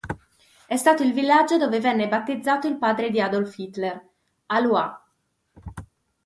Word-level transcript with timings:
È 0.65 0.75
stato 0.77 1.03
il 1.03 1.13
villaggio 1.13 1.57
dove 1.57 1.79
venne 1.79 2.07
battezzato 2.07 2.67
il 2.67 2.79
padre 2.79 3.11
di 3.11 3.21
Adolf 3.21 3.55
Hitler, 3.59 4.03
Alois. 4.47 4.95